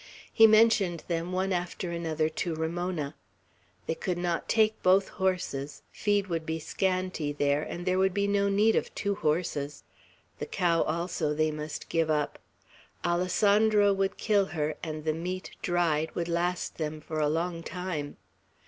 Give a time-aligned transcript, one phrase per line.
[0.33, 3.13] He mentioned them one after another to Ramona.
[3.85, 8.25] They could not take both horses; feed would be scanty there, and there would be
[8.25, 9.83] no need of two horses.
[10.39, 12.39] The cow also they must give up.
[13.05, 18.17] Alessandro would kill her, and the meat, dried, would last them for a long time.